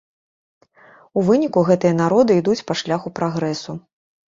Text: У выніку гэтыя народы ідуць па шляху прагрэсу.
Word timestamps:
У 1.19 1.25
выніку 1.27 1.59
гэтыя 1.69 1.97
народы 2.01 2.39
ідуць 2.41 2.59
па 2.73 2.81
шляху 2.83 3.15
прагрэсу. 3.23 3.81